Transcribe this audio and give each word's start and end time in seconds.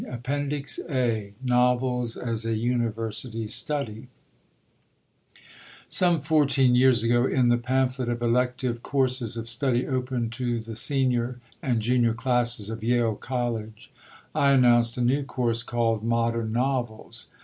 APPENDIX 0.09 0.79
A 0.89 1.33
NOVELS 1.45 2.17
AS 2.17 2.43
A 2.43 2.55
UNIVERSITY 2.57 3.47
STUDY 3.47 4.07
Some 5.89 6.21
fourteen 6.21 6.73
years 6.73 7.03
ago, 7.03 7.27
in 7.27 7.49
the 7.49 7.57
pamphlet 7.59 8.09
of 8.09 8.19
elective 8.23 8.81
courses 8.81 9.37
of 9.37 9.47
study 9.47 9.85
open 9.85 10.31
to 10.31 10.59
the 10.59 10.75
senior 10.75 11.37
and 11.61 11.81
junior 11.83 12.15
classes 12.15 12.71
of 12.71 12.83
Yale 12.83 13.13
College, 13.13 13.91
I 14.33 14.53
announced 14.53 14.97
a 14.97 15.01
new 15.01 15.21
course 15.21 15.61
called 15.61 16.03
"Modern 16.03 16.51
Novels." 16.51 17.27